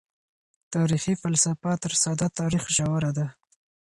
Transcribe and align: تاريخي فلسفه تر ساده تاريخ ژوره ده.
تاريخي 0.73 1.13
فلسفه 1.21 1.71
تر 1.83 1.93
ساده 2.03 2.27
تاريخ 2.39 2.63
ژوره 2.77 3.11
ده. 3.17 3.25